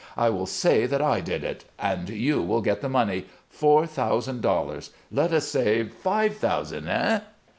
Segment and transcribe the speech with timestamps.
[0.17, 4.41] I will say that I did it; and you will get the money four thousand
[4.41, 4.89] dollars.
[5.11, 7.19] Let us say five thousand, eh?